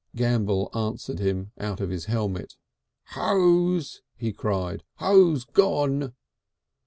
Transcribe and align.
Gambell 0.15 0.75
answered 0.75 1.19
him 1.19 1.51
out 1.59 1.79
of 1.79 1.91
his 1.91 2.05
helmet. 2.05 2.55
"Hose!" 3.09 4.01
he 4.17 4.33
cried. 4.33 4.81
"Hose 4.95 5.43
gone!" 5.45 6.15